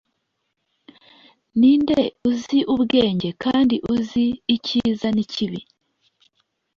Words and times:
ninde 1.59 1.99
uzi 2.29 2.59
ubwenge 2.73 3.29
kandi 3.43 3.75
uzi 3.95 4.25
icyiza 4.55 5.07
n'ikibi 5.15 5.59